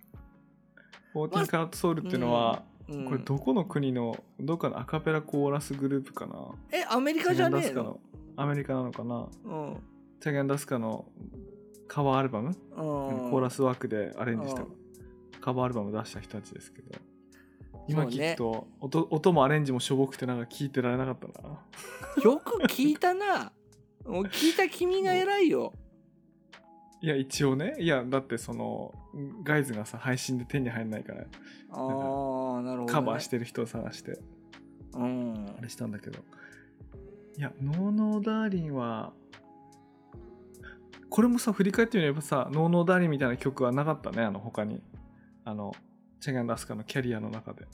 [1.14, 3.04] 14カラットソウルっていうのは、ー、うん。
[3.06, 6.35] これどこの国のどっかのアカペラコーラスグループかな？
[6.70, 7.98] えアメリカじゃねえの？
[8.37, 9.26] アメリカなのかな？
[9.44, 9.76] うん。
[10.20, 11.06] チャゲンダスカの
[11.88, 12.54] カバーアルバム、うん。
[13.30, 14.68] コーラスワークでアレンジしたうん。
[15.40, 16.90] カバーアルバム出した人たちですけど
[17.88, 21.49] 今聞くと、音音もアレンジもしょぼくてなんか聞いてられなかったな。
[22.22, 23.53] よく聞いたな。
[24.05, 25.72] もう聞いた君が偉いよ。
[27.01, 27.77] いや一応ね。
[27.79, 28.92] いやだってその
[29.44, 31.20] ガイズがさ配信で手に入んないから。
[31.20, 34.18] ああなるほど、ね、カバーしてる人を探して。
[34.94, 35.55] うん。
[35.59, 36.20] あれしたんだけど。
[37.37, 39.12] いやノーノーダーリンは
[41.11, 44.83] これもさ振り返ってみればさノーノーダーリンみたいな曲はなかったねあの他に。
[45.44, 45.72] あの
[46.20, 47.66] チャゲンダスカのキャリアの中で。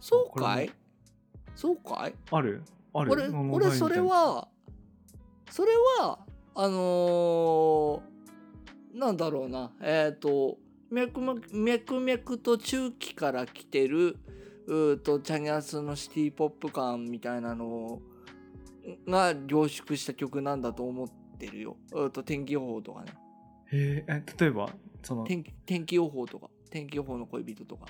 [0.00, 0.70] そうかい？
[1.54, 2.14] そうかい？
[2.30, 2.62] ある？
[2.94, 3.12] ある？
[3.12, 4.48] 俺俺それは
[5.50, 6.18] それは
[6.54, 9.70] あのーなんだろうな。
[9.80, 10.58] えっ、と
[10.90, 14.16] 脈々脈々と中期から来てる
[14.66, 18.00] うーとチャギャスのシティポップ感みたいなの
[19.06, 21.08] が凝縮した曲なんだと思っ
[21.38, 21.76] てるよ。
[21.92, 23.12] うーと天気予報とかね。
[23.72, 24.68] へええ例えば
[25.04, 27.86] その天気天気予報とか天気予報の恋人とか。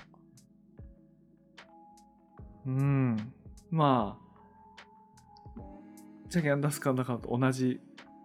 [2.65, 3.33] うん。
[3.69, 5.61] まあ
[6.29, 7.79] チャゲンダスカの中と同じ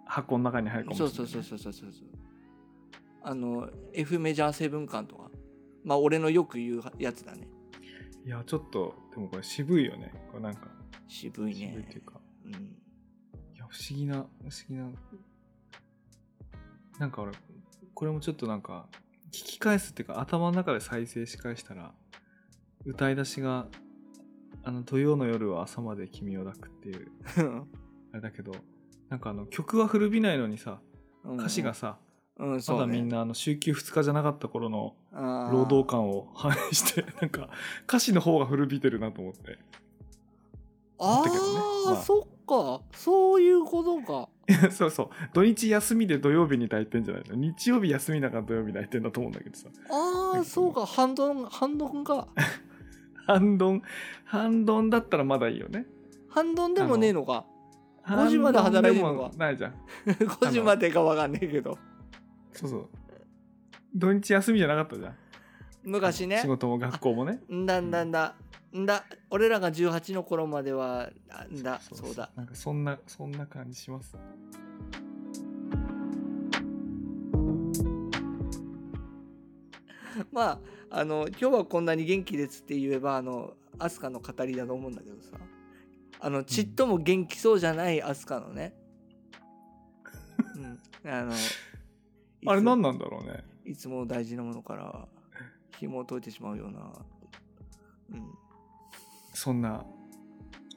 [0.04, 1.14] 箱の中に入るかもしれない。
[1.14, 2.08] そうそうそうそうそうそう
[3.22, 5.30] あの F メジャーセブン感とか。
[5.84, 7.46] まあ俺のよく言うやつだね。
[8.24, 10.12] いやちょっとでもこれ渋いよね。
[10.32, 10.68] これなんか
[11.06, 12.20] 渋い渋いねっていうか。
[12.44, 12.52] うん。
[12.52, 12.56] い
[13.56, 14.26] や不思議な不思
[14.68, 14.90] 議な。
[16.98, 17.32] なんか俺
[17.94, 18.88] これもちょっとなんか
[19.28, 21.92] 聞き返すっていうか頭の中で再生し返したら
[22.84, 23.66] 歌い出しが
[24.62, 27.10] 「あの土曜の夜は朝まで君を抱く」っていう
[28.12, 28.52] あれだけど
[29.08, 30.80] なんかあの曲は古びないのにさ
[31.24, 31.98] 歌詞がさ、
[32.38, 32.62] うん、うね。
[32.62, 37.48] だみんなあの週休2日じゃなかった頃の労働感を反映して なんか
[37.84, 39.58] 歌詞の方が古びてるなと思って。
[40.98, 41.60] あったけどね。
[41.88, 42.02] あ、まあ。
[42.02, 42.82] そっか。
[42.92, 44.28] そういうことか
[44.70, 45.08] そうそう。
[45.32, 47.34] 土日休みで土曜日に抱いてんじゃないの？
[47.34, 49.68] 日曜日休みだから土曜日抱いてんだと思うんだけどさ。
[49.90, 50.86] ああそうか。
[50.86, 52.28] ハンドンハンドンか。
[53.26, 53.82] 半ドン
[54.24, 55.86] 半ドンだったらまだいいよね。
[56.28, 57.44] ハンドンでもねえのか。
[58.04, 59.36] 5時まで働いてんのか。
[59.36, 59.74] ないじゃん。
[60.06, 61.76] 5時までかわかんねえけど。
[62.52, 62.88] そうそう。
[63.94, 65.14] 土日休みじゃなかったじゃん。
[65.82, 66.38] 昔ね。
[66.40, 67.40] 仕事も学校もね。
[67.52, 67.66] ん。
[67.66, 68.34] だんだんだ
[68.76, 69.04] んだ。
[69.30, 71.80] 俺らが18の頃まではあんだ。
[71.80, 72.30] そうだ。
[72.36, 74.16] なんかそんなそんな感じします。
[80.32, 80.58] まあ
[80.90, 85.38] あの今日はこんなに元気ですって言えばあのアスカの語りだと思うんだけどさ。
[86.18, 88.74] あのちっとも元気そうじゃないアスカのね、
[91.04, 91.32] うん、あの
[92.46, 93.44] あれ何ななんだろうね。
[93.64, 95.08] いつも大事なものから
[95.78, 96.92] 紐を解いてしまうような、
[98.12, 98.38] うん、
[99.36, 99.84] そんな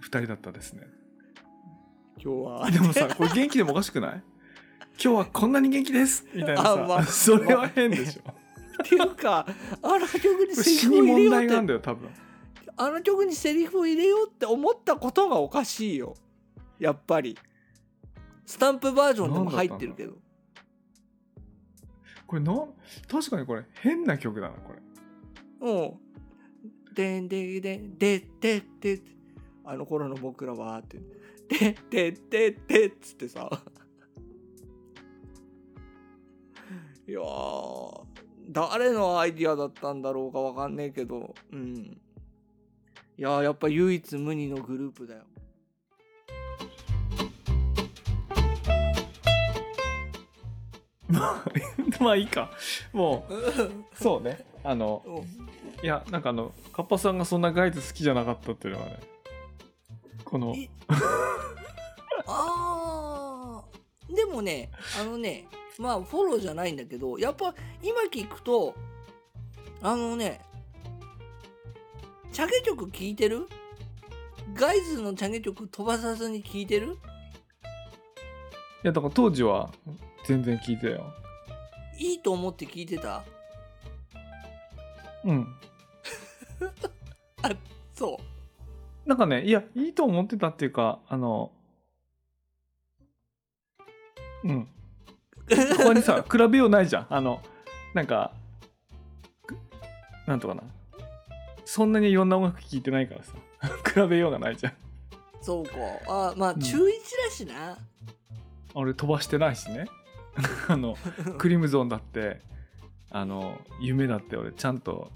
[0.01, 0.81] 2人だったですね。
[2.21, 2.69] 今日は。
[2.69, 4.23] でもさこれ元気でもおかしくない？
[5.01, 6.25] 今日はこんなに元気です？
[6.33, 7.03] みたいなさ、あまあ。
[7.05, 9.47] それは変でしょ、っていうか
[9.81, 12.09] あの曲にセリフを入れようっ問題なんてだよ多分。
[12.75, 16.15] あの曲にセリフを入れようって思ったことがおかしいよ。
[16.79, 17.37] やっぱり。
[18.45, 20.15] スタンプバージョンでも入ってるけど。
[22.27, 22.73] これなん
[23.09, 25.71] 確かにこれ変な曲だなこれ。
[25.71, 25.93] うん。
[26.99, 28.99] でんででんででで
[29.63, 30.99] あの頃の僕らはって
[31.47, 33.49] ででででっつってさ。
[37.07, 38.03] いやー
[38.49, 41.33] 誰のアイディアだったんだろうかわかんねえけど。
[41.53, 41.97] うん。
[43.17, 45.23] いやーやっぱ唯一無二のグループだよ。
[51.07, 51.45] まあ
[52.03, 52.51] まあいいか。
[52.91, 53.39] もうう
[53.93, 55.03] そうねあの
[55.81, 55.85] ん。
[55.85, 58.99] いやなんかあのカッパさんがそんなガイズ好きじゃなかったっていうのはね
[60.25, 60.53] この。
[60.57, 60.69] え？
[62.27, 64.15] あー。
[64.15, 65.47] でもねあのね
[65.77, 68.73] まあフォローじゃないんだけどやっぱ今聞くと
[69.81, 70.41] あのね
[72.31, 73.47] チャゲ曲聞いてる？
[74.55, 76.97] ガイズのチャゲ曲飛ばさずに聞いてる？
[78.83, 79.69] いやだから当時は
[80.25, 81.13] 全然聞いてたよ。
[81.97, 83.23] いいと思って聞いてた？
[85.25, 85.47] うん。
[87.93, 88.19] そ
[89.05, 91.51] なんかねいやいいと思ってたっていうかあの
[94.43, 94.67] うん。
[95.77, 97.07] ここにさ 比べようないじゃん。
[97.09, 97.41] あの
[97.93, 98.31] なんか
[99.45, 99.57] く
[100.25, 100.63] なんとかな。
[101.65, 103.33] そんなにいろんな音楽聴いてないからさ。
[103.85, 104.73] 比べようがないじゃん。
[104.73, 104.75] う
[105.41, 105.71] そうか。
[106.07, 106.59] あまあん。
[106.59, 106.89] 中1
[107.25, 107.77] だしな、
[108.73, 109.87] 俺飛ばしてないしね。
[110.69, 110.95] あの
[111.37, 112.41] クリムゾンだって
[113.11, 115.11] あの夢だって俺ちゃんと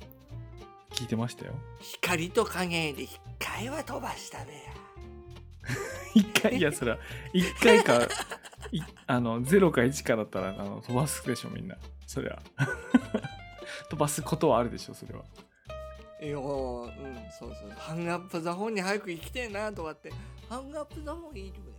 [0.92, 1.54] 聞いてましたよ。
[1.80, 4.60] 光と影で一回は飛ばしたべや
[6.16, 6.98] 一回いやそれは
[7.34, 8.02] 一回か
[8.72, 11.76] いあの0か1かだったらあの飛ばすでしょみんな。
[12.06, 12.40] そりゃ
[13.90, 15.24] 飛ばすことはあるでしょそれは。
[16.22, 17.70] いやーうんそうそう。
[17.78, 20.12] ハングアップザホンに早く行きてえなとかって
[20.50, 21.73] ハングアップザホンいい曲